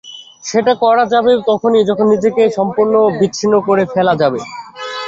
সেটা 0.43 0.73
করা 0.83 1.03
যাবে 1.13 1.31
তখনই, 1.49 1.87
যখন 1.89 2.05
নিজেকে 2.13 2.41
সম্পূর্ণ 2.57 2.93
বিচ্ছিন্ন 3.19 3.55
করে 3.67 3.83
ফেলা 3.93 4.13
যাবে! 4.21 4.39